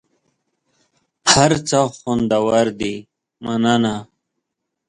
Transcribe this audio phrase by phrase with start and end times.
[1.31, 2.93] هر څه خوندور دي
[3.43, 3.95] مننه.